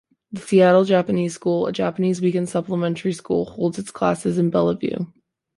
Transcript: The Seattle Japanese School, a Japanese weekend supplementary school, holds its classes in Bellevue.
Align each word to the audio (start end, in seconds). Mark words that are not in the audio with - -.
The 0.31 0.41
Seattle 0.41 0.83
Japanese 0.85 1.35
School, 1.35 1.67
a 1.67 1.71
Japanese 1.71 2.21
weekend 2.21 2.49
supplementary 2.49 3.13
school, 3.13 3.45
holds 3.45 3.77
its 3.77 3.91
classes 3.91 4.39
in 4.39 4.49
Bellevue. 4.49 5.05